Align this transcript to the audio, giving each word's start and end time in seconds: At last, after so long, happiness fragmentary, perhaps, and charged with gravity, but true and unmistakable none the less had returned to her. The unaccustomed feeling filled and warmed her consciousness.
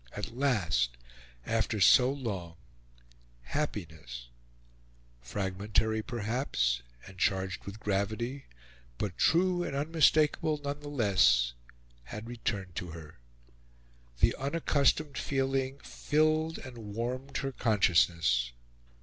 At 0.13 0.35
last, 0.35 0.97
after 1.45 1.79
so 1.79 2.11
long, 2.11 2.55
happiness 3.43 4.29
fragmentary, 5.21 6.01
perhaps, 6.01 6.81
and 7.05 7.19
charged 7.19 7.65
with 7.65 7.79
gravity, 7.79 8.45
but 8.97 9.15
true 9.15 9.61
and 9.63 9.75
unmistakable 9.75 10.59
none 10.63 10.79
the 10.79 10.87
less 10.89 11.53
had 12.05 12.27
returned 12.27 12.75
to 12.77 12.87
her. 12.87 13.19
The 14.21 14.35
unaccustomed 14.39 15.19
feeling 15.19 15.77
filled 15.81 16.57
and 16.57 16.79
warmed 16.79 17.37
her 17.37 17.51
consciousness. 17.51 18.53